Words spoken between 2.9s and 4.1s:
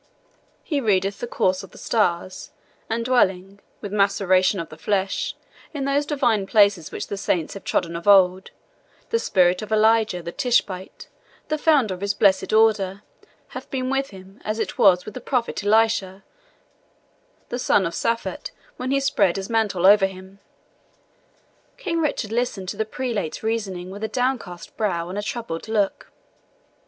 dwelling, with